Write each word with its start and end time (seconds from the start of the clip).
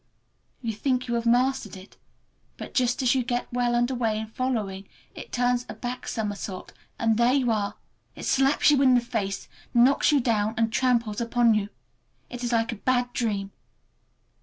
You 0.63 0.73
think 0.73 1.07
you 1.07 1.13
have 1.13 1.27
mastered 1.27 1.77
it, 1.77 1.95
but 2.57 2.73
just 2.73 3.03
as 3.03 3.13
you 3.13 3.23
get 3.23 3.47
well 3.53 3.75
under 3.75 3.93
way 3.93 4.17
in 4.17 4.25
following, 4.25 4.89
it 5.13 5.31
turns 5.31 5.63
a 5.69 5.75
back 5.75 6.07
somersault 6.07 6.73
and 6.97 7.17
there 7.17 7.33
you 7.33 7.51
are. 7.51 7.75
It 8.15 8.25
slaps 8.25 8.71
you 8.71 8.81
in 8.81 8.95
the 8.95 8.99
face, 8.99 9.47
knocks 9.75 10.11
you 10.11 10.19
down, 10.19 10.55
and 10.57 10.73
tramples 10.73 11.21
upon 11.21 11.53
you. 11.53 11.69
It 12.31 12.43
is 12.43 12.51
like 12.51 12.71
a 12.71 12.77
bad 12.77 13.13
dream. 13.13 13.51